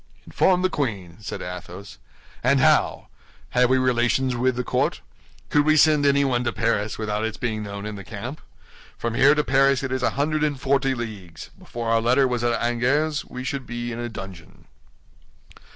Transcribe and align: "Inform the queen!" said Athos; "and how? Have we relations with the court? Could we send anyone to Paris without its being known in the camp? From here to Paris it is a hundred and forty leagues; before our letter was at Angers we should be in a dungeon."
"Inform 0.25 0.63
the 0.63 0.69
queen!" 0.71 1.17
said 1.19 1.43
Athos; 1.43 1.99
"and 2.43 2.59
how? 2.59 3.09
Have 3.51 3.69
we 3.69 3.77
relations 3.77 4.35
with 4.35 4.55
the 4.55 4.63
court? 4.63 4.99
Could 5.51 5.63
we 5.63 5.77
send 5.77 6.07
anyone 6.07 6.43
to 6.43 6.51
Paris 6.51 6.97
without 6.97 7.23
its 7.23 7.37
being 7.37 7.61
known 7.61 7.85
in 7.85 7.97
the 7.97 8.03
camp? 8.03 8.41
From 8.97 9.13
here 9.13 9.35
to 9.35 9.43
Paris 9.43 9.83
it 9.83 9.91
is 9.91 10.01
a 10.01 10.09
hundred 10.17 10.43
and 10.43 10.59
forty 10.59 10.95
leagues; 10.95 11.51
before 11.59 11.89
our 11.91 12.01
letter 12.01 12.27
was 12.27 12.43
at 12.43 12.59
Angers 12.59 13.25
we 13.25 13.43
should 13.43 13.67
be 13.67 13.91
in 13.91 13.99
a 13.99 14.09
dungeon." 14.09 14.65